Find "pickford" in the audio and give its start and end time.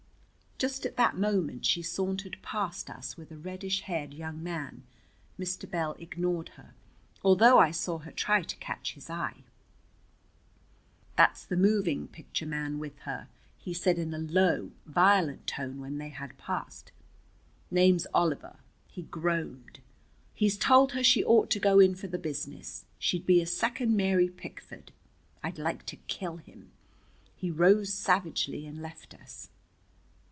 24.29-24.91